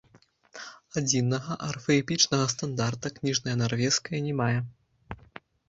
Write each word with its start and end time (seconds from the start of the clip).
Адзінага 1.01 1.57
арфаэпічнага 1.67 2.49
стандарта 2.55 3.13
кніжная 3.21 3.55
нарвежская 3.63 4.19
не 4.27 4.33
мае. 4.43 4.53